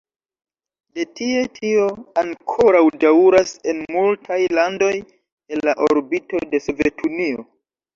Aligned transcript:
De 0.95 1.03
tie 1.19 1.43
tio 1.57 1.83
ankoraŭ 2.23 2.83
daŭras 3.05 3.55
en 3.75 3.87
multaj 3.99 4.43
landoj 4.63 4.93
el 4.99 5.67
la 5.71 5.81
orbito 5.93 6.47
de 6.53 6.69
Sovetunio. 6.71 7.53